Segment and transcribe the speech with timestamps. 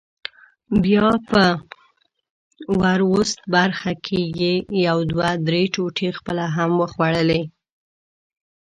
[0.83, 1.43] بیا په
[2.81, 4.53] وروست برخه کې یې
[4.87, 7.41] یو دوه درې ټوټې خپله هم وخوړلې.